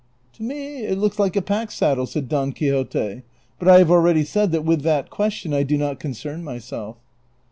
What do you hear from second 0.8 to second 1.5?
it looks like a